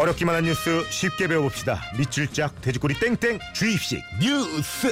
[0.00, 1.78] 어렵기만 한 뉴스 쉽게 배워봅시다.
[1.98, 4.90] 밑줄 짝 돼지꼬리 땡땡 주입식 뉴스.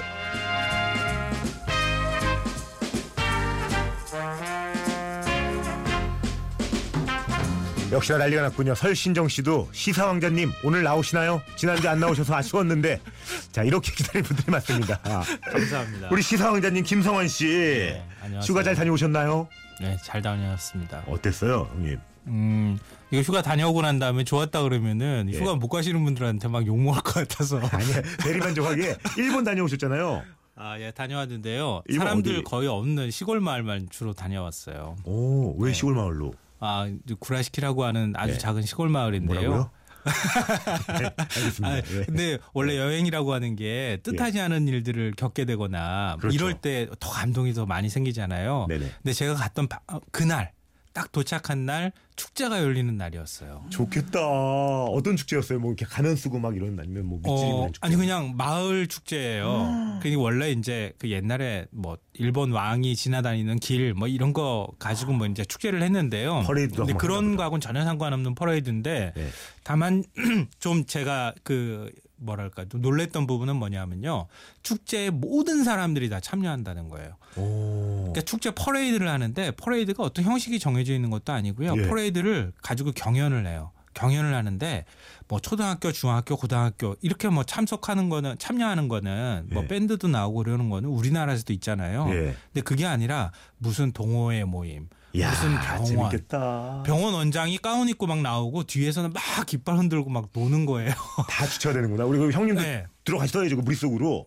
[7.91, 8.75] 역시나 난리가 났군요.
[8.75, 11.41] 설신정 씨도 시사왕자님 오늘 나오시나요?
[11.57, 13.01] 지난주에 안 나오셔서 아쉬웠는데
[13.51, 15.01] 자 이렇게 기다린 분들이 많습니다.
[15.05, 16.09] 아, 감사합니다.
[16.13, 18.51] 우리 시사왕자님 김성원 씨 네, 안녕하세요.
[18.53, 19.49] 휴가 잘 다녀오셨나요?
[19.81, 21.05] 네, 잘 다녀왔습니다.
[21.07, 21.99] 어땠어요, 형님?
[22.29, 22.79] 음,
[23.11, 25.39] 이거 휴가 다녀오고 난 다음에 좋았다 그러면은 예.
[25.39, 27.59] 휴가 못 가시는 분들한테 막 욕먹을 것 같아서.
[27.59, 30.23] 아니야 대리만족하게 일본 다녀오셨잖아요.
[30.61, 31.83] 아, 예, 다녀왔는데요.
[31.97, 32.43] 사람들 어디?
[32.45, 34.97] 거의 없는 시골 마을만 주로 다녀왔어요.
[35.05, 36.33] 오, 왜 시골 마을로?
[36.61, 38.39] 아, 구라시키라고 하는 아주 네.
[38.39, 39.35] 작은 시골 마을인데요.
[39.41, 39.71] 뭐라고요?
[40.99, 41.69] 네, 알겠습니다.
[41.69, 42.05] 아, 예.
[42.07, 46.35] 근데 원래 여행이라고 하는 게 뜻하지 않은 일들을 겪게 되거나 그렇죠.
[46.35, 48.67] 이럴 때 더 감동이 더 많이 생기잖아요.
[48.69, 48.91] 네네.
[49.03, 50.53] 근데 제가 갔던 바- 어, 그날
[50.99, 53.67] 딱 도착한 날 축제가 열리는 날이었어요.
[53.71, 54.19] 좋겠다.
[54.21, 55.61] 어떤 축제였어요?
[55.61, 57.79] 뭐 이렇게 가면 쓰고 막 이런 아니면 뭐 밑줄이 어, 축제?
[57.87, 59.47] 아니 그냥 마을 축제예요.
[59.63, 60.01] 음.
[60.03, 65.29] 그게 원래 이제 그 옛날에 뭐 일본 왕이 지나다니는 길 뭐 이런 거 가지고 뭐
[65.29, 66.43] 이제 축제를 했는데요.
[66.47, 67.37] 퍼레이드도 근데 그런.
[67.37, 69.29] 거하고는 전혀 상관없는 퍼레이드인데 네.
[69.63, 70.03] 다만
[70.59, 74.27] 좀 제가 그 뭐랄까 좀 놀랬던 부분은 뭐냐면요.
[74.63, 77.17] 축제에 모든 사람들이 다 참여한다는 거예요.
[77.37, 78.11] 오.
[78.13, 81.75] 그러니까 축제 퍼레이드를 하는데 퍼레이드가 어떤 형식이 정해져 있는 것도 아니고요.
[81.77, 81.89] 예.
[81.89, 83.73] 퍼레이드를 가지고 경연을 해요.
[83.95, 84.85] 경연을 하는데
[85.27, 89.69] 뭐 초등학교, 중학교, 고등학교 이렇게 뭐 참석하는 거는 참여하는 거는 뭐 예.
[89.69, 92.07] 밴드도 나오고 그러는 거는 우리나라에서도 있잖아요.
[92.11, 92.37] 예.
[92.53, 96.83] 근데 그게 아니라 무슨 동호회 모임, 야, 무슨 병원, 재밌겠다.
[96.85, 100.93] 병원 원장이 가운 입고 막 나오고 뒤에서는 막 깃발 흔들고 막 노는 거예요.
[101.29, 102.05] 다 주체가 되는구나.
[102.05, 102.87] 우리 그 형님도 네.
[103.05, 103.57] 들어가셔야죠.
[103.57, 104.27] 그 무릿속으로.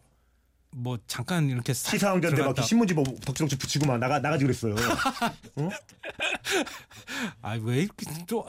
[0.74, 4.74] 뭐 잠깐 이렇게 싹 시사왕자한테 막 신문지 뭐 덕지덕지 붙이고 막 나가 나가지 그랬어요.
[7.42, 8.46] 아, 왜 이렇게 또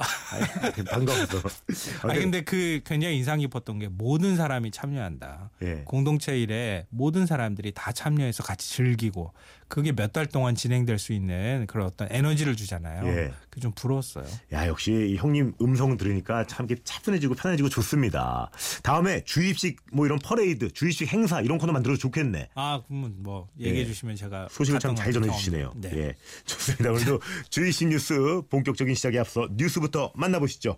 [0.89, 1.41] 반가워서.
[2.09, 5.51] 아 근데 그 굉장히 인상 깊었던 게 모든 사람이 참여한다.
[5.63, 5.83] 예.
[5.85, 9.33] 공동체 일에 모든 사람들이 다 참여해서 같이 즐기고
[9.73, 13.09] 그게 몇 달 동안 진행될 수 있는 그런 어떤 에너지를 주잖아요.
[13.09, 13.33] 예.
[13.49, 14.27] 그게 좀 부러웠어요.
[14.53, 18.51] 야 역시 이 형님 음성 들으니까 참 이렇게 차분해지고 편해지고 좋습니다.
[18.83, 22.51] 다음에 주입식 뭐 이런 퍼레이드, 주입식 행사 이런 코너 만들어도 좋겠네.
[22.55, 23.87] 아 그러면 뭐 얘기해 예.
[23.87, 25.73] 주시면 제가 소식을 참잘거 전해주시네요.
[25.77, 25.91] 네.
[25.95, 26.91] 예, 좋습니다.
[26.91, 30.77] 오늘도 주이신 뉴스 본격적인 시작에 앞서 뉴스부터 만나보시죠.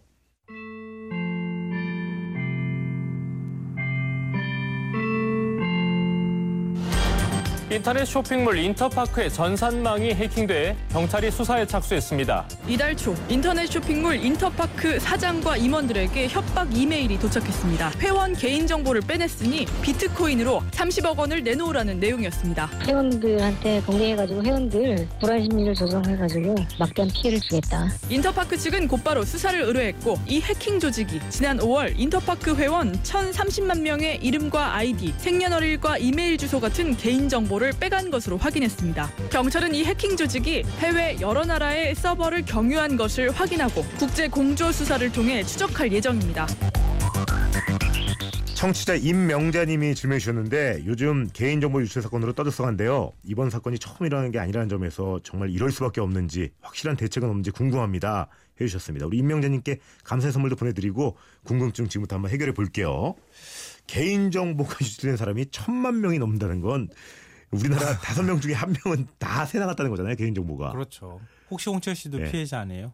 [7.75, 12.47] 인터넷 쇼핑몰 인터파크의 전산망이 해킹돼 경찰이 수사에 착수했습니다.
[12.69, 17.95] 이달 초 인터넷 쇼핑몰 인터파크 사장과 임원들에게 협박 이메일이 도착했습니다.
[17.99, 22.71] 회원 개인 정보를 빼냈으니 비트코인으로 30억 원을 내놓으라는 내용이었습니다.
[22.87, 27.89] 회원들한테 공개해가지고 회원들 불안 심리를 조성해가지고 막대한 피해를 주겠다.
[28.09, 34.77] 인터파크 측은 곧바로 수사를 의뢰했고 이 해킹 조직이 지난 5월 인터파크 회원 1,030만 명의 이름과
[34.77, 39.11] 아이디, 생년월일과 이메일 주소 같은 개인 정보를 빼간 것으로 확인했습니다.
[39.31, 45.43] 경찰은 이 해킹 조직이 해외 여러 나라의 서버를 경유한 것을 확인하고 국제 공조 수사를 통해
[45.43, 46.47] 추적할 예정입니다.
[48.55, 53.13] 청취자 임명자님이 질문해 주셨는데 요즘 개인정보 유출 사건으로 떠들썩한데요.
[53.25, 58.29] 이번 사건이 처음 일어나는 게 아니라는 점에서 정말 이럴 수밖에 없는지 확실한 대책은 없는지 궁금합니다.
[58.61, 59.07] 해주셨습니다.
[59.07, 63.15] 우리 임명자님께 감사의 선물도 보내드리고 궁금증 지금부터 한번 해결해 볼게요.
[63.87, 66.89] 개인정보가 유출된 사람이 천만 명이 넘는다는 건
[67.51, 70.17] 우리나라 다섯 명 중에 한 명은 다 새나갔다는 거잖아요.
[70.17, 70.73] 개인 정보가.
[70.73, 71.21] 그렇죠.
[71.51, 72.31] 혹시 홍철 씨도 예.
[72.31, 72.93] 피해자 아니에요?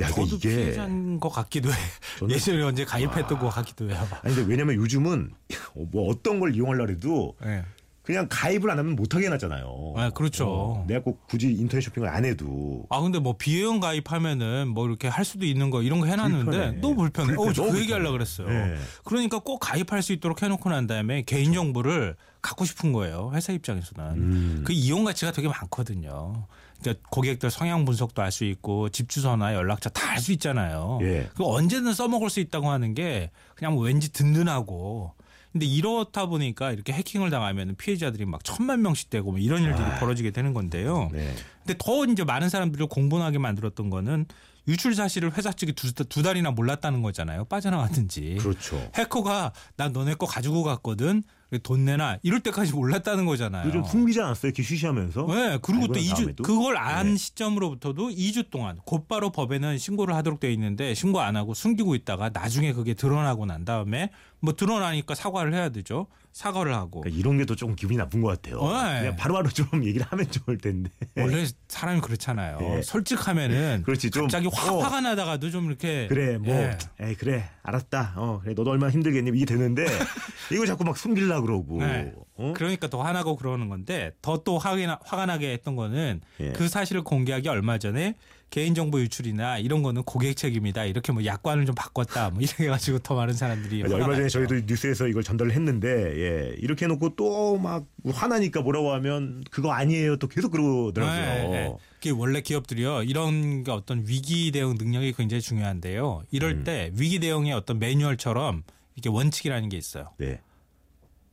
[0.00, 1.76] 야, 저도 이게 피해자인 것 같기도 해.
[2.20, 4.06] 저는- 예전에 언제 가입했던 것 같기도 해요.
[4.22, 5.32] 아니 근데 왜냐면 요즘은
[5.90, 7.64] 뭐 어떤 걸 이용하려 해도 예.
[8.08, 9.92] 그냥 가입을 안 하면 못하게 해놨잖아요.
[9.94, 10.46] 아, 그렇죠.
[10.48, 12.86] 어, 내가 꼭 굳이 인터넷 쇼핑을 안 해도.
[12.88, 16.80] 아 근데 뭐 비회원 가입하면은 뭐 이렇게 할 수도 있는 거 이런 거 해놨는데 불편해.
[16.80, 17.26] 너무 불편해.
[17.34, 17.50] 불편해.
[17.50, 18.12] 어, 저 너무 그 얘기 하려 불편해.
[18.12, 18.48] 그랬어요.
[18.48, 18.78] 예.
[19.04, 23.30] 그러니까 꼭 가입할 수 있도록 해놓고 난 다음에 개인 정보를 갖고 싶은 거예요.
[23.34, 24.62] 회사 입장에서는 음.
[24.66, 26.46] 그 이용 가치가 되게 많거든요.
[26.80, 30.98] 그러니까 고객들 성향 분석도 알 수 있고 집 주소나 연락처 다 알 수 있잖아요.
[31.02, 31.28] 예.
[31.34, 35.12] 그 언제든 써먹을 수 있다고 하는 게 그냥 뭐 왠지 든든하고.
[35.52, 40.30] 근데 이렇다 보니까 이렇게 해킹을 당하면 피해자들이 막 천만 명씩 되고 뭐 이런 일들이 벌어지게
[40.30, 41.08] 되는 건데요.
[41.12, 41.34] 네.
[41.64, 44.26] 근데 더 이제 많은 사람들을 공분하게 만들었던 거는
[44.68, 47.46] 유출 사실을 회사 측이 두, 두 달이나 몰랐다는 거잖아요.
[47.46, 48.36] 빠져나갔든지.
[48.40, 48.90] 그렇죠.
[48.94, 51.22] 해커가 나 너네 거 가지고 갔거든.
[51.62, 53.64] 돈 내나 이럴 때까지 몰랐다는 거잖아요.
[53.64, 54.50] 그좀 숨기지 않았어요?
[54.50, 55.26] 이렇게 쉬쉬하면서.
[55.28, 56.42] 네, 그리고 또난 2주 다음에도?
[56.42, 57.16] 그걸 안 네.
[57.16, 62.74] 시점으로부터도 2주 동안 곧바로 법에는 신고를 하도록 되어 있는데 신고 안 하고 숨기고 있다가 나중에
[62.74, 64.10] 그게 드러나고 난 다음에
[64.40, 66.06] 뭐 드러나니까 사과를 해야 되죠.
[66.38, 68.60] 사과를 하고 그러니까 이런 게 또 조금 기분이 나쁜 것 같아요.
[68.62, 69.00] 네.
[69.00, 70.90] 그냥 바로바로 좀 얘기를 하면 좋을 텐데.
[71.16, 72.58] 원래 사람이 그렇잖아요.
[72.60, 72.82] 네.
[72.82, 74.80] 솔직하면은 그렇지, 좀, 갑자기 확 어.
[74.80, 76.76] 화가 나다가도 좀 이렇게 그래 뭐 예.
[77.00, 79.84] 에이 그래 알았다 어 그래 너도 얼마나 힘들겠니 이게 되는데
[80.52, 82.12] 이거 자꾸 막 숨기려 그러고 네.
[82.34, 82.52] 어?
[82.54, 86.52] 그러니까 더 화나고 그러는 건데 더 또 화가, 화가 나게 했던 거는 예.
[86.52, 88.14] 그 사실을 공개하기 얼마 전에
[88.50, 93.14] 개인정보 유출이나 이런 거는 고객 책임이다 이렇게 뭐 약관을 좀 바꿨다 뭐 이렇게 해가지고 더
[93.14, 94.28] 많은 사람들이 맞아, 얼마 전에.
[94.28, 100.16] 저희도 뉴스에서 이걸 전달을 했는데 예 이렇게 해놓고 또 막 화나니까 뭐라고 하면 그거 아니에요
[100.16, 101.68] 또 계속 그러더라고요 네,
[102.02, 102.10] 네.
[102.10, 106.22] 원래 기업들이요 이런 게 어떤 위기 대응 능력이 굉장히 중요한데요.
[106.30, 106.64] 이럴 음.
[106.64, 108.62] 때 위기 대응의 어떤 매뉴얼처럼
[108.94, 110.10] 이게 원칙이라는 게 있어요.
[110.18, 110.40] 네.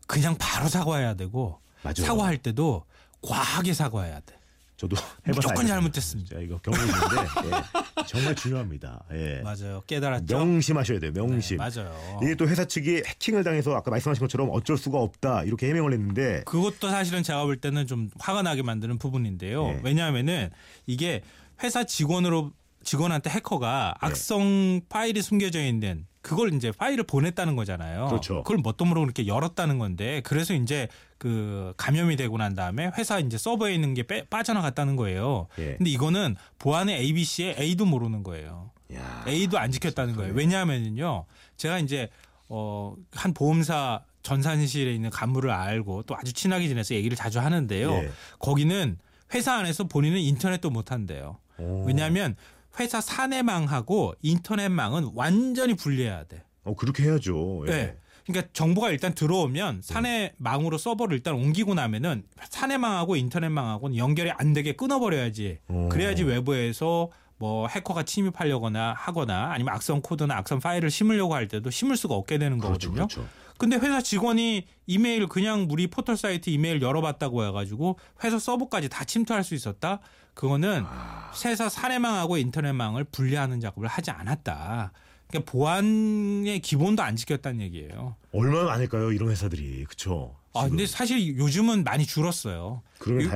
[0.08, 2.04] 그냥 바로 사과해야 되고 맞아.
[2.04, 2.84] 사과할 때도
[3.22, 4.36] 과하게 사과해야 돼.
[4.78, 4.96] 저도
[5.28, 5.92] 해봐서 무조건.
[5.92, 7.16] 진짜 이거 경험이 있는데
[7.48, 9.42] 예, 정말 중요합니다 예.
[9.42, 9.82] 맞아요.
[9.88, 10.38] 깨달았죠.
[10.38, 12.20] 명심하셔야 돼요 명심 네, 맞아요.
[12.22, 16.44] 이게 또 회사 측이 해킹을 당해서 아까 말씀하신 것처럼 어쩔 수가 없다 이렇게 해명을 했는데
[16.46, 19.68] 그것도 사실은 제가 볼 때는 좀 화가 나게 만드는 부분인데요.
[19.68, 19.82] 네.
[19.84, 20.50] 왜냐하면은
[20.86, 21.22] 이게
[21.64, 22.52] 회사 직원으로
[22.84, 24.08] 직원한테 해커가 네.
[24.08, 28.08] 악성 파일이 숨겨져 있는 그걸 이제 파일을 보냈다는 거잖아요.
[28.08, 28.42] 그렇죠.
[28.42, 30.88] 그걸 뭣도 모르고 이렇게 열었다는 건데 그래서 이제
[31.20, 35.48] 그 감염이 되고 난 다음에 회사 이제 서버에 있는 게 빼- 빠져나갔다는 거예요.
[35.60, 35.76] 예.
[35.76, 38.72] 근데 이거는 보안의 ABC에 A도 모르는 거예요.
[38.96, 40.34] 야, A도 안 지켰다는 거예요.
[40.34, 41.26] 왜냐하면요.
[41.58, 42.10] 제가 이제
[42.50, 47.92] 어, 한 보험사 전산실에 있는 간부를 알고 또 아주 친하게 지내서 얘기를 자주 하는데요.
[47.92, 48.10] 예.
[48.40, 48.98] 거기는
[49.36, 51.38] 회사 안에서 본인은 인터넷도 못 한대요.
[51.60, 51.86] 오.
[51.86, 52.36] 왜냐하면
[52.80, 56.44] 회사 사내망하고 인터넷망은 완전히 분리해야 돼.
[56.64, 57.72] 어 그렇게 해야죠 예.
[57.72, 57.98] 네.
[58.26, 65.60] 그러니까 정보가 일단 들어오면 사내망으로 서버를 일단 옮기고 나면은 사내망하고 인터넷망하고는 연결이 안 되게 끊어버려야지.
[65.68, 65.90] 오.
[65.90, 71.98] 그래야지 외부에서 뭐 해커가 침입하려거나 하거나 아니면 악성 코드나 악성 파일을 심으려고 할 때도 심을
[71.98, 73.08] 수가 없게 되는 그렇죠 거거든요.
[73.08, 73.28] 그렇죠
[73.58, 79.44] 근데 회사 직원이 이메일 그냥 우리 포털 사이트 이메일 열어봤다고 해가지고 회사 서버까지 다 침투할
[79.44, 80.00] 수 있었다?
[80.34, 81.32] 그거는 아.
[81.46, 84.92] 회사 사내망하고 인터넷망을 분리하는 작업을 하지 않았다.
[85.28, 88.16] 그러니까 보안의 기본도 안 지켰다는 얘기예요.
[88.32, 90.68] 얼마나 많을까요 이런 회사들이 그쵸 아.
[90.68, 92.82] 근데 사실 요즘은 많이 줄었어요.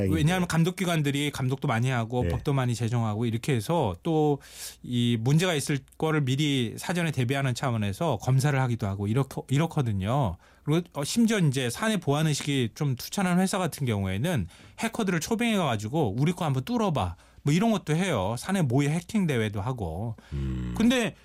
[0.09, 2.29] 왜냐하면 감독 기관들이 감독도 많이 하고 네.
[2.29, 4.39] 법도 많이 제정하고 이렇게 해서 또
[4.83, 10.37] 이 문제가 있을 거를 미리 사전에 대비하는 차원에서 검사를 하기도 하고 이렇게 이렇거든요.
[10.63, 14.47] 그리고 어, 심지어 이제 사내 보안 의식이 좀 투철한 회사 같은 경우에는
[14.79, 17.15] 해커들을 초빙해 가지고 우리 거 한번 뚫어봐.
[17.43, 18.35] 뭐 이런 것도 해요.
[18.37, 20.15] 사내 모의 해킹 대회도 하고.
[20.33, 20.73] 음.
[20.77, 21.15] 근데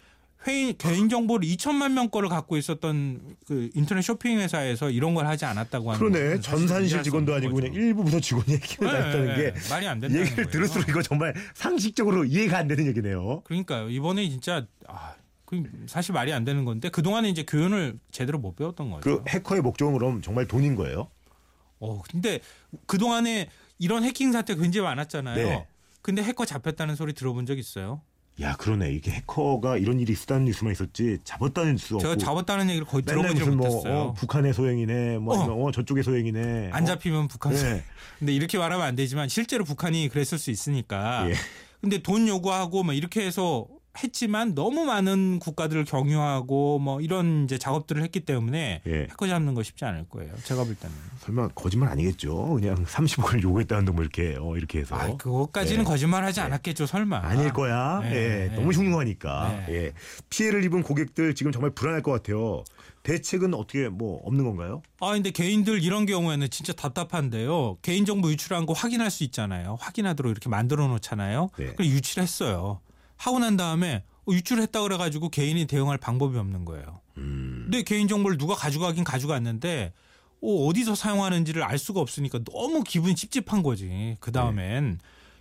[0.46, 5.44] 회의 개인 정보를 2천만 명 거를 갖고 있었던 그 인터넷 쇼핑 회사에서 이런 걸 하지
[5.44, 7.66] 않았다고 하는 그러네 전산실 직원도 아니고 거죠.
[7.68, 9.68] 그냥 일부 부서 직원이 해킹을 네, 당했다는 네, 게 네.
[9.70, 10.50] 말이 안 된다는 얘기를 거예요.
[10.50, 13.40] 들을수록 이거 정말 상식적으로 이해가 안 되는 얘기네요.
[13.44, 13.88] 그러니까요.
[13.88, 15.14] 이번에 진짜 아,
[15.46, 19.00] 그 사실 말이 안 되는 건데 그 동안에 이제 교훈을 제대로 못 배웠던 거죠.
[19.22, 21.08] 그 해커의 목적은 그럼 정말 돈인 거예요?
[21.80, 22.40] 어, 근데
[22.86, 23.48] 그 동안에
[23.78, 25.36] 이런 해킹 사태 굉장히 많았잖아요.
[25.36, 25.66] 네.
[26.02, 28.02] 근데 해커 잡혔다는 소리 들어본 적 있어요?
[28.40, 33.04] 야 그러네 이게 해커가 이런 일이 있었다는 뉴스만 있었지 잡았다는 제가 없고 잡았다는 얘기를 거의
[33.04, 33.98] 들어보지 무슨 뭐 못했어요.
[33.98, 35.66] 어, 북한의 소행이네 뭐 어.
[35.66, 37.54] 어, 저쪽의 소행이네 안 잡히면 북한.
[37.54, 37.84] 네.
[38.18, 41.30] 근데 이렇게 말하면 안 되지만 실제로 북한이 그랬을 수 있으니까.
[41.30, 41.34] 예.
[41.80, 43.66] 근데 돈 요구하고 뭐 이렇게 해서
[44.02, 48.92] 했지만 너무 많은 국가들을 경유하고 뭐 이런 이제 작업들을 했기 때문에 예.
[49.10, 50.32] 해커 잡는 거 쉽지 않을 거예요.
[50.44, 50.94] 제가 볼 때는.
[51.20, 55.88] 설마 거짓말 아니겠죠 그냥 30억을 요구했다는데 뭐 이렇게 어, 이렇게 해서 아, 그것까지는 네.
[55.88, 57.18] 거짓말하지 않았겠죠, 설마.
[57.18, 58.00] 아닐 거야.
[58.02, 58.56] 네, 예, 네.
[58.56, 59.64] 너무 흉흉하니까.
[59.68, 59.74] 네.
[59.74, 59.92] 예.
[60.28, 62.64] 피해를 입은 고객들 지금 정말 불안할 것 같아요.
[63.04, 64.82] 대책은 어떻게 뭐 없는 건가요?
[65.00, 67.76] 아, 근데 개인들 이런 경우에는 진짜 답답한데요.
[67.82, 69.76] 개인정보 유출한 거 확인할 수 있잖아요.
[69.80, 71.50] 확인하도록 이렇게 만들어 놓잖아요.
[71.58, 71.66] 네.
[71.66, 72.80] 그걸 유출했어요.
[73.24, 77.00] 하고 난 다음에 어, 유출했다 그래가지고 개인이 대응할 방법이 없는 거예요.
[77.18, 77.68] 음.
[77.70, 79.92] 내 개인 정보를 누가 가져가긴 가져갔는데
[80.42, 84.16] 어, 어디서 사용하는지를 알 수가 없으니까 너무 기분이 찝찝한 거지.
[84.20, 84.98] 그 다음엔.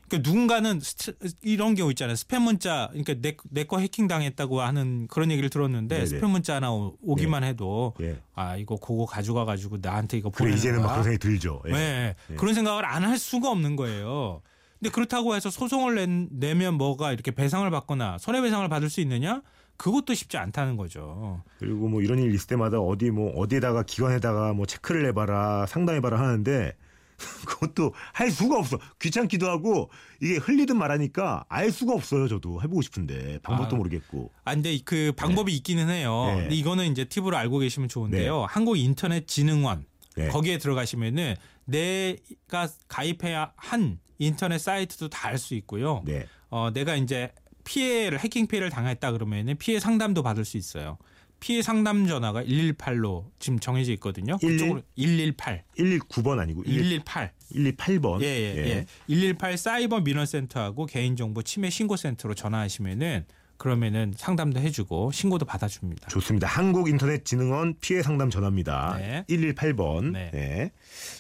[0.08, 2.16] 그러니까 누군가는 스트- 이런 경우 있잖아요.
[2.16, 6.20] 스팸 문자, 그러니까 내거 해킹 당했다고 하는 그런 얘기를 들었는데 네네.
[6.22, 8.18] 스팸 문자 하나 오- 오기만 해도 예.
[8.36, 10.90] 아 이거 그거 가져가 가지고 나한테 이거 그래 보내는 이제는 막?
[10.90, 11.62] 그런 생각이 들죠.
[11.68, 11.72] 예.
[11.72, 12.16] 네.
[12.38, 14.42] 그런 생각을 안 할 수가 없는 거예요.
[14.84, 19.42] 근데 그렇다고 해서 소송을 낸- 내면 뭐가 이렇게 배상을 받거나 손해배상을 받을 수 있느냐?
[19.78, 21.42] 그것도 쉽지 않다는 거죠.
[21.58, 26.76] 그리고 뭐 이런 일 있을 때마다 어디 뭐 어디에다가 기관에다가 뭐 체크를 해봐라 상담해봐라 하는데
[27.48, 29.90] 그것도 할 수가 없어 귀찮기도 하고
[30.22, 33.78] 이게 흘리든 말하니까 알 수가 없어요 저도 해보고 싶은데 방법도 아.
[33.78, 36.26] 모르겠고 아, 근데 그 방법이 있기는 해요.
[36.28, 36.42] 네.
[36.42, 38.44] 근데 이거는 이제 팁으로 알고 계시면 좋은데요.
[38.50, 39.86] 한국인터넷진흥원
[40.18, 40.28] 네.
[40.28, 41.36] 거기에 들어가시면은
[41.66, 46.02] 내가 가입해야 한 인터넷 사이트도 다 알 수 있고요.
[46.06, 46.26] 네.
[46.50, 47.32] 어, 내가 이제
[47.64, 50.98] 피해를 해킹 피해를 당했다 그러면은 피해 상담도 받을 수 있어요.
[51.40, 54.38] 피해 상담 전화가 118로 지금 정해져 있거든요.
[54.42, 54.58] 11?
[54.58, 57.34] 그쪽으로 118, 119번 아니고 118.
[57.54, 58.22] 118번.
[58.22, 58.86] 예, 예, 예.
[59.08, 63.26] 118 사이버 민원센터하고 개인정보 침해 신고센터로 전화하시면은
[63.58, 66.10] 그러면은 상담도 해주고 신고도 받아줍니다.
[66.10, 66.48] 좋습니다.
[66.48, 68.98] 한국인터넷진흥원 피해 상담 전화입니다.
[68.98, 69.26] 네.
[69.30, 70.12] 118번.
[70.12, 70.32] 네.
[70.32, 70.72] 네.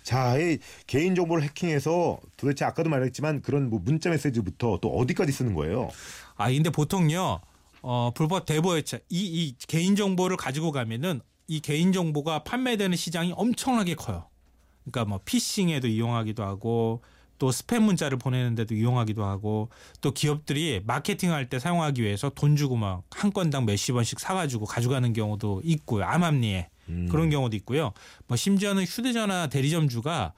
[0.03, 5.53] 자, 이 개인 정보를 해킹해서 도대체 아까도 말했지만 그런 뭐 문자 메시지부터 또 어디까지 쓰는
[5.53, 5.89] 거예요?
[6.35, 7.39] 아 근데 보통요
[7.81, 13.95] 어 불법 대보회차 이, 이 개인 정보를 가지고 가면은 이 개인 정보가 판매되는 시장이 엄청나게
[13.95, 14.27] 커요.
[14.83, 17.01] 그러니까 뭐 피싱에도 이용하기도 하고
[17.43, 19.67] 또 스팸 문자를 보내는데도 이용하기도 하고
[19.99, 25.11] 또 기업들이 마케팅할 때 사용하기 위해서 돈 주고 막 한 건당 몇십 원씩 사가지고 가져가는
[25.11, 26.05] 경우도 있고요.
[26.05, 27.09] 암암리에 음.
[27.11, 27.91] 그런 경우도 있고요.
[28.27, 30.31] 뭐 심지어는 휴대전화 대리점주가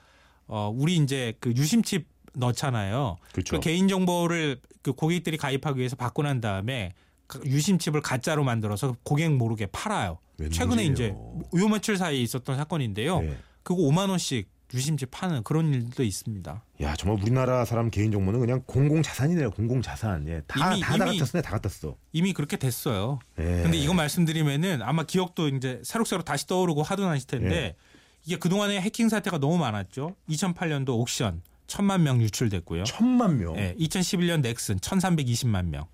[0.48, 3.18] 어 우리 이제 그 유심칩 넣잖아요.
[3.34, 3.58] 그렇죠.
[3.58, 6.94] 그 개인 정보를 그 고객들이 가입하기 위해서 받고 난 다음에
[7.28, 10.18] 그 유심칩을 가짜로 만들어서 고객 모르게 팔아요.
[10.52, 10.92] 최근에 웬일이에요.
[10.92, 11.08] 이제
[11.60, 13.22] 요 며칠 사이에 있었던 사건인데요.
[13.22, 13.38] 네.
[13.62, 16.64] 그거 5만 원씩 유심칩 파는 그런 일도 있습니다.
[16.82, 19.52] 야, 정말 우리나라 사람 개인 정보는 그냥 공공 자산이네요.
[19.52, 20.28] 공공 자산.
[20.28, 20.42] 예.
[20.48, 21.42] 다, 이미- 다, 다 이미- 갖다.
[21.42, 21.96] 다 갖다 써.
[22.14, 23.20] 이미 그렇게 됐어요.
[23.40, 23.44] 예.
[23.64, 27.76] 근데 이거 말씀드리면은 아마 기억도 이제 새록새록 다시 떠오르고 하도 나실 텐데 예.
[28.26, 30.16] 이게 그동안에 해킹 사태가 너무 많았죠.
[30.30, 32.84] 2008년도 옥션 천만 명 유출됐고요.
[32.86, 33.56] 천만 명.
[33.58, 35.86] 예, 2011년 넥슨 1,320만 명.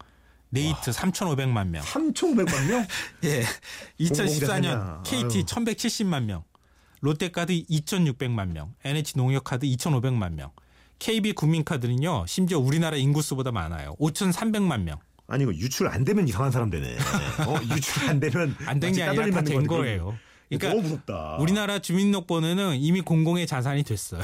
[0.49, 1.81] 네이트 3,500만 명.
[1.83, 2.85] 3,500만 명?
[3.23, 3.43] 예.
[3.99, 5.03] 2014년 공공자산이야.
[5.05, 5.45] KT 아유.
[5.45, 6.43] 1,170만 명.
[7.01, 8.73] 롯데카드 2,600만 명.
[8.83, 10.51] NH농협카드 2,500만 명.
[10.99, 12.25] KB 국민카드는요.
[12.27, 13.95] 심지어 우리나라 인구수보다 많아요.
[13.99, 14.97] 5,300만 명.
[15.27, 16.97] 아니 이거 유출 안 되면 이상한 사람 되네.
[17.47, 20.17] 어, 유출 안 되면 안 된 게 아니라 다 된 거예요.
[20.49, 21.37] 그러니까 너무 무섭다.
[21.39, 24.21] 우리나라 주민등록번호는 이미 공공의 자산이 됐어요.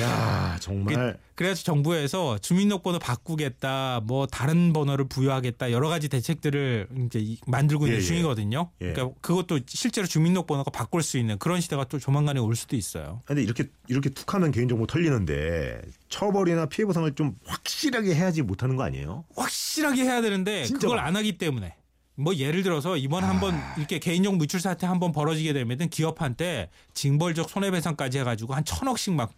[0.00, 7.38] 야 정말 그래서 정부에서 주민등록번호 바꾸겠다, 뭐 다른 번호를 부여하겠다 여러 가지 대책들을 이제 이-
[7.46, 8.06] 만들고 있는 예, 예.
[8.06, 8.70] 중이거든요.
[8.82, 8.92] 예.
[8.92, 13.22] 그러니까 그것도 실제로 주민등록번호가 바꿀 수 있는 그런 시대가 또 조만간에 올 수도 있어요.
[13.24, 15.80] 근데 이렇게 이렇게 툭하면 개인정보 털리는데
[16.10, 19.24] 처벌이나 피해 보상을 좀 확실하게 해야지 못하는 거 아니에요?
[19.36, 20.98] 확실하게 해야 되는데 그걸.
[20.98, 21.74] 안 하기 때문에
[22.16, 28.18] 뭐 예를 들어서 이번 한번 이렇게 개인정보 유출 사태 한번 벌어지게 되면은 기업한테 징벌적 손해배상까지
[28.18, 29.32] 해가지고 한 천억씩 막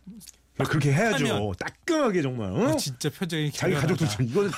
[0.58, 1.26] 그렇게 해야죠.
[1.26, 2.50] 하면- 따끔하게 정말.
[2.52, 2.68] 어?
[2.68, 3.94] 아, 진짜 표정이 자기 기묘하다.
[3.94, 4.48] 가족도 좀 이거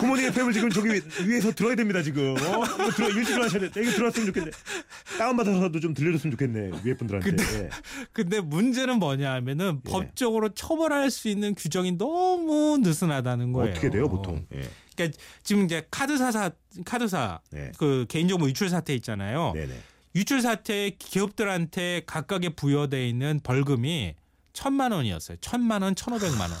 [0.00, 2.32] 부모님의 폐을 지금 저기 위- 위에서 들어야 됩니다 지금.
[2.36, 2.64] 어?
[2.64, 3.80] 이거 들어 일찍 일어나셔야 돼.
[3.82, 4.50] 이거 들어왔으면 좋겠네.
[5.16, 7.70] 다운 받아서도 좀 들려줬으면 좋겠네 위에 분들한테.
[8.12, 9.90] 근데 문제는 뭐냐 하면은 예.
[9.90, 13.70] 법적으로 처벌할 수 있는 규정이 너무 느슨하다는 거예요.
[13.70, 14.44] 어떻게 돼요 보통?
[14.54, 14.68] 예.
[14.96, 16.50] 그러니까 지금 이제 카드사 사
[16.84, 17.70] 카드사 네.
[17.78, 19.52] 그 개인정보 유출 사태 있잖아요.
[19.54, 19.72] 네네.
[20.16, 24.14] 유출 사태 기업들한테 각각에 부여돼 있는 벌금이
[24.58, 25.38] 천만 원이었어요.
[25.40, 26.58] 천만 원, 천오백만 원.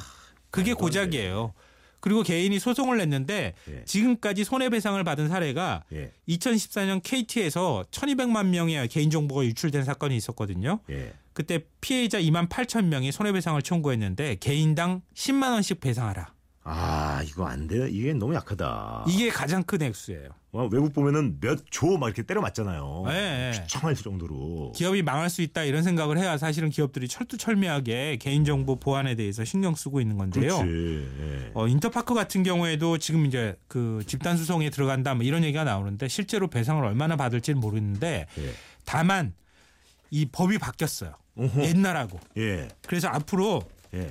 [0.52, 1.52] 그게 고작이에요.
[1.98, 3.84] 그리고 개인이 소송을 냈는데 예.
[3.86, 6.12] 지금까지 손해배상을 받은 사례가 예.
[6.28, 10.78] 2014년 KT에서 1,200만 명의 개인정보가 유출된 사건이 있었거든요.
[10.90, 11.12] 예.
[11.32, 16.32] 그때 피해자 2만 8천 명이 손해배상을 청구했는데 개인당 10만 원씩 배상하라.
[16.62, 17.88] 아 이거 안 돼요.
[17.88, 19.06] 이게 너무 약하다.
[19.08, 20.28] 이게 가장 큰 액수예요.
[20.58, 23.04] 어, 외국 보면은 몇 조 막 이렇게 때려 맞잖아요.
[23.06, 23.52] 네.
[23.52, 24.72] 비참할 정도로.
[24.74, 30.00] 기업이 망할 수 있다 이런 생각을 해야 사실은 기업들이 철두철미하게 개인정보 보안에 대해서 신경 쓰고
[30.00, 30.58] 있는 건데요.
[30.66, 31.50] 예.
[31.54, 36.48] 어, 인터파크 같은 경우에도 지금 이제 그 집단 수송에 들어간다 뭐 이런 얘기가 나오는데 실제로
[36.48, 38.52] 배상을 얼마나 받을지는 모르는데 예.
[38.84, 39.34] 다만
[40.10, 41.12] 이 법이 바뀌었어요.
[41.36, 41.62] 어허.
[41.64, 42.18] 옛날하고.
[42.36, 42.66] 예.
[42.86, 43.62] 그래서 앞으로
[43.94, 44.10] 예.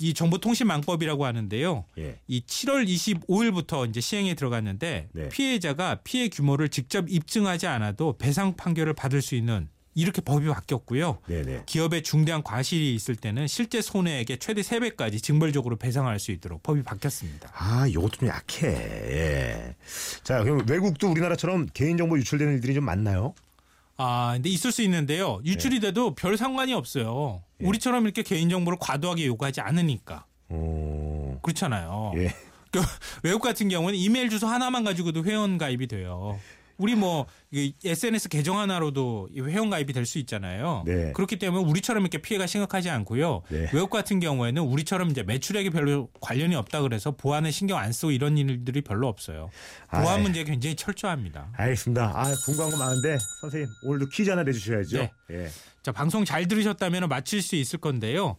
[0.00, 1.84] 이 정보통신망법이라고 하는데요.
[1.98, 2.18] 예.
[2.26, 5.28] 이 7월 25일부터 이제 시행에 들어갔는데 네.
[5.28, 11.18] 피해자가 피해 규모를 직접 입증하지 않아도 배상 판결을 받을 수 있는 이렇게 법이 바뀌었고요.
[11.26, 11.64] 네네.
[11.66, 17.50] 기업에 중대한 과실이 있을 때는 실제 손해액의 최대 3배까지 징벌적으로 배상할 수 있도록 법이 바뀌었습니다.
[17.52, 18.68] 아, 이것도 좀 약해.
[18.68, 19.74] 예.
[20.22, 23.34] 자, 그럼 외국도 우리나라처럼 개인정보 유출되는 일들이 좀 많나요?
[24.02, 25.42] 아, 근데 있을 수 있는데요.
[25.44, 27.42] 유출이 돼도 별 상관이 없어요.
[27.60, 27.66] 예.
[27.66, 30.24] 우리처럼 이렇게 개인정보를 과도하게 요구하지 않으니까.
[30.48, 31.38] 어.
[31.42, 32.12] 그렇잖아요.
[32.16, 32.34] 예.
[32.72, 32.80] 그
[33.22, 36.40] 외국 같은 경우는 이메일 주소 하나만 가지고도 회원 가입이 돼요.
[36.80, 40.82] 우리 뭐 SNS 계정 하나로도 이 회원 가입이 될 수 있잖아요.
[40.86, 41.12] 네.
[41.12, 43.42] 그렇기 때문에 우리처럼 이렇게 피해가 심각하지 않고요.
[43.50, 43.68] 네.
[43.74, 48.38] 외국 같은 경우에는 우리처럼 이제 매출액이 별로 관련이 없다 그래서 보안에 신경 안 쓰고 이런
[48.38, 49.50] 일들이 별로 없어요.
[49.90, 50.22] 보안 아이.
[50.22, 51.52] 문제 굉장히 철저합니다.
[51.54, 52.12] 알겠습니다.
[52.14, 54.98] 아, 궁금한 거 많은데 선생님 오늘도 퀴즈 하나 내주셔야죠.
[54.98, 55.10] 네.
[55.32, 55.48] 예.
[55.82, 58.36] 자, 방송 잘 들으셨다면 맞힐 수 있을 건데요.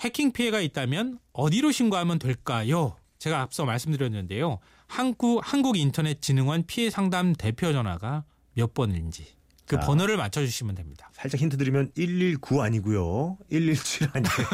[0.00, 2.96] 해킹 피해가 있다면 어디로 신고하면 될까요?
[3.18, 4.58] 제가 앞서 말씀드렸는데요.
[4.90, 9.24] 한국 한국인터넷진흥원 피해 상담 대표 전화가 몇 번인지
[9.66, 9.82] 그 자.
[9.82, 11.08] 번호를 맞춰 주시면 됩니다.
[11.12, 13.38] 살짝 힌트 드리면 119 아니고요.
[13.50, 14.46] 117 아니고요.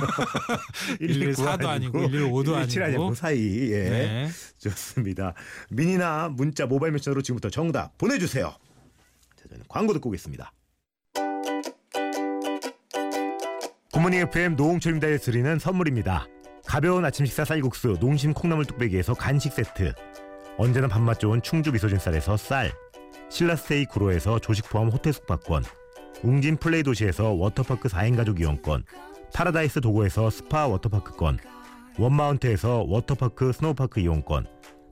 [1.00, 3.08] 114도 아니고 115도 117 아니고 아니고.
[3.08, 3.70] 그 사이.
[3.72, 3.88] 예.
[3.88, 4.28] 네.
[4.58, 5.32] 좋습니다.
[5.70, 8.54] 미니나 문자 모바일 메시지로 지금부터 정답 보내 주세요.
[9.36, 10.52] 자, 저는 광고 듣고 오겠습니다.
[13.94, 16.26] 굿모닝 FM 노홍철입니다에 드리는 선물입니다.
[16.66, 19.94] 가벼운 아침 식사 쌀국수 농심 콩나물 뚝배기에서 간식 세트
[20.58, 22.72] 언제나 밥맛 좋은 충주 미소진 쌀에서 쌀
[23.28, 25.64] 신라스테이 구로에서 조식 포함 호텔 숙박권
[26.22, 28.84] 웅진 플레이 도시에서 워터파크 4인 가족 이용권
[29.34, 31.38] 파라다이스 도고에서 스파 워터파크권
[31.98, 34.46] 원마운트에서 워터파크 스노우파크 이용권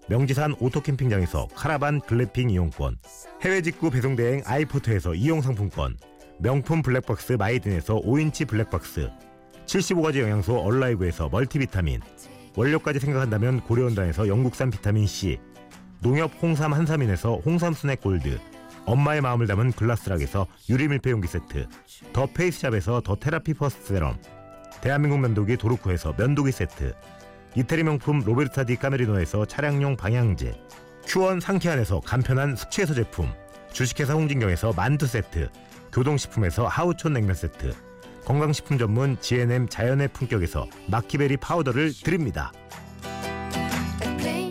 [0.08, 2.98] 명지산 오토캠핑장에서 카라반 글램핑 이용권
[3.42, 5.96] 해외 직구 배송대행 아이포트에서 이용상품권
[6.40, 9.08] 명품 블랙박스 마이든에서 5인치 블랙박스
[9.64, 12.02] 75가지 영양소 얼라이브에서 멀티비타민
[12.54, 15.38] 원료까지 생각한다면 고려은단에서 영국산 비타민C
[16.04, 18.38] 농협 홍삼 한삼인에서 홍삼 스낵 골드
[18.84, 21.66] 엄마의 마음을 담은 글라스락에서 유리 밀폐 용기 세트
[22.12, 24.18] 더 페이스샵에서 더 테라피 퍼스트 세럼
[24.82, 26.94] 대한민국 면도기 도루코에서 면도기 세트
[27.54, 30.52] 이태리 명품 로베르타 디 까메리노에서 차량용 방향제
[31.06, 33.32] 큐원 상쾌한에서 간편한 숙취해소 제품
[33.72, 35.48] 주식회사 홍진경에서 만두 세트
[35.90, 37.72] 교동식품에서 하우촌 냉면 세트
[38.26, 42.52] 건강식품 전문 GNM 자연의 품격에서 마키베리 파우더를 드립니다.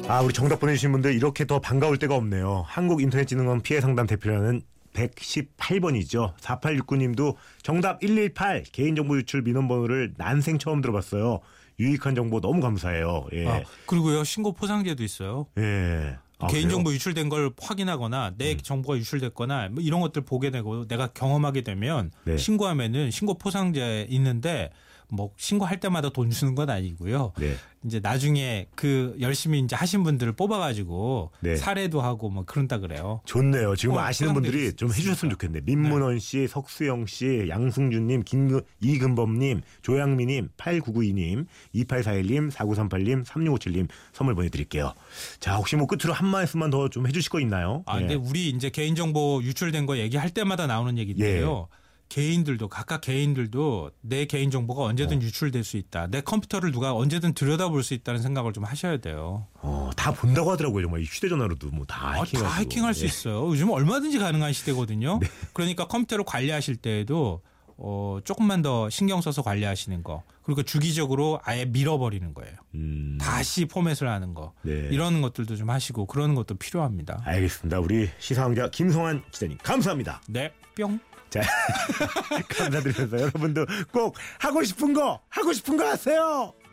[0.08, 2.66] 아 우리 정답 보내주신 분들 이렇게 더 반가울 때가 없네요.
[2.68, 4.62] 한국인터넷진흥원 피해상담 대표라는
[4.94, 6.36] 118번이죠.
[6.38, 11.40] 4869님도 정답 118 개인정보 유출 민원번호를 난생 처음 들어봤어요.
[11.80, 13.28] 유익한 정보 너무 감사해요.
[13.34, 13.48] 예.
[13.48, 15.48] 아, 그리고요 신고 포상제도 있어요.
[15.58, 16.18] 예.
[16.40, 16.96] 아, 개인정보 그래요?
[16.96, 22.38] 유출된 걸 확인하거나 내 정보가 유출됐거나 뭐 이런 것들 보게 되고 내가 경험하게 되면 네.
[22.38, 24.70] 신고하면은 신고 포상제 있는데
[25.14, 27.34] 뭐 신고할 때마다 돈 주는 건 아니고요.
[27.38, 27.56] 네.
[27.86, 31.56] 이제 나중에 그 열심히 이제 하신 분들을 뽑아가지고 네.
[31.58, 33.22] 사례도 하고 뭐 그런다 그래요.
[33.26, 33.76] 좋네요.
[33.76, 35.34] 지금 어, 아시는 분들이 좀 해주셨으면.
[35.34, 35.62] 좋겠네.
[35.66, 44.94] 민문원 씨, 석수영 씨, 양승준님, 김 이근범님, 조양미님, 8992님, 2841님, 4938님, 3657님 선물 보내드릴게요.
[45.40, 47.84] 자, 혹시 뭐 끝으로 한 말씀만 더 좀 해주실 거 있나요?
[47.86, 48.00] 아 예.
[48.02, 51.68] 근데 우리 이제 개인정보 유출된 거 얘기할 때마다 나오는 얘기인데요.
[51.72, 51.83] 예.
[52.14, 55.22] 개인들도 각각 개인들도 내 개인 정보가 언제든 어.
[55.22, 56.06] 유출될 수 있다.
[56.12, 59.48] 내 컴퓨터를 누가 언제든 들여다볼 수 있다는 생각을 좀 하셔야 돼요.
[59.56, 60.84] 어, 다 본다고 하더라고요.
[60.84, 63.48] 정말 이 휴대전화로도 뭐다 아, 해킹할, 다 해킹할 수 있어요.
[63.48, 65.18] 요즘 얼마든지 가능한 시대거든요.
[65.24, 65.28] 네.
[65.54, 67.42] 그러니까 컴퓨터를 관리하실 때에도
[67.78, 70.22] 어, 조금만 더 신경 써서 관리하시는 거.
[70.44, 72.54] 그리고 주기적으로 아예 밀어버리는 거예요.
[72.76, 74.54] 음, 다시 포맷을 하는 거.
[74.62, 74.90] 네.
[74.92, 77.24] 이런 것들도 좀 하시고 그러는 것도 필요합니다.
[77.26, 77.80] 알겠습니다.
[77.80, 80.22] 우리 시사왕자 김성환 기자님 감사합니다.
[80.28, 81.00] 네, 뿅.
[81.34, 81.42] 자,
[82.48, 86.54] 감사드리면서 여러분도 꼭 하고 싶은 거 하고 싶은 거 하세요.